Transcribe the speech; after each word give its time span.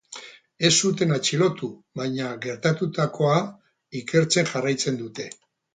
Ez 0.69 0.71
zuten 0.87 1.13
atxilotu, 1.17 1.69
baina 2.01 2.31
gertatutakoa 2.47 3.37
ikertzen 4.05 4.53
jarraitzen 4.55 5.03
dute. 5.07 5.33